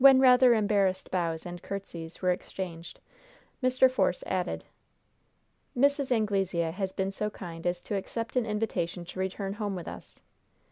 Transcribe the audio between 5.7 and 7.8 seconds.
"Mrs. Anglesea has been so kind